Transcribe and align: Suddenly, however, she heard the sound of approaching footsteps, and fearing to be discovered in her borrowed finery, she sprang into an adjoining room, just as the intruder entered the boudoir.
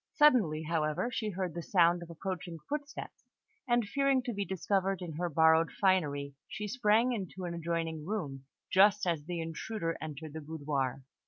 Suddenly, 0.13 0.63
however, 0.63 1.11
she 1.11 1.29
heard 1.29 1.53
the 1.53 1.61
sound 1.61 2.01
of 2.01 2.09
approaching 2.09 2.57
footsteps, 2.67 3.27
and 3.67 3.85
fearing 3.87 4.23
to 4.23 4.33
be 4.33 4.43
discovered 4.43 4.99
in 4.99 5.13
her 5.17 5.29
borrowed 5.29 5.69
finery, 5.79 6.33
she 6.47 6.67
sprang 6.67 7.13
into 7.13 7.45
an 7.45 7.53
adjoining 7.53 8.03
room, 8.07 8.45
just 8.71 9.05
as 9.05 9.23
the 9.25 9.39
intruder 9.39 9.95
entered 10.01 10.33
the 10.33 10.41
boudoir. 10.41 11.03